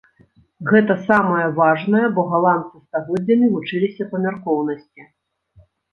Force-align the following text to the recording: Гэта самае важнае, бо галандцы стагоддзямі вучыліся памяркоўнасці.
Гэта 0.69 0.93
самае 1.09 1.43
важнае, 1.59 2.01
бо 2.15 2.21
галандцы 2.31 2.81
стагоддзямі 2.87 3.51
вучыліся 3.57 4.03
памяркоўнасці. 4.15 5.01